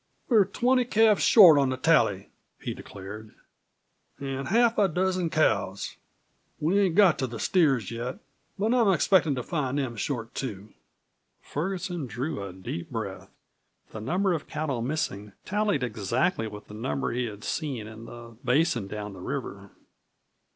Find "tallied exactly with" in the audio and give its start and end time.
15.45-16.65